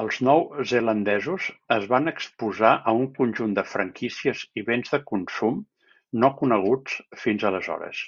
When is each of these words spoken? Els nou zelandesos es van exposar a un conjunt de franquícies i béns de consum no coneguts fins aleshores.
Els 0.00 0.16
nou 0.28 0.40
zelandesos 0.70 1.46
es 1.76 1.86
van 1.92 2.12
exposar 2.12 2.72
a 2.92 2.94
un 3.02 3.06
conjunt 3.20 3.54
de 3.60 3.64
franquícies 3.74 4.42
i 4.62 4.66
béns 4.72 4.92
de 4.96 5.02
consum 5.12 5.62
no 6.26 6.34
coneguts 6.42 7.00
fins 7.24 7.48
aleshores. 7.54 8.04